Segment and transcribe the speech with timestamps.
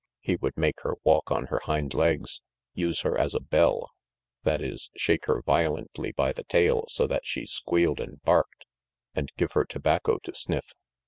[0.19, 2.41] He would make her walk on her hind legs,
[2.73, 3.91] use her as a bell,
[4.41, 8.65] that is, shake her violently by the tail so that she squealed and barked,
[9.13, 10.73] and give her tobacco to sniff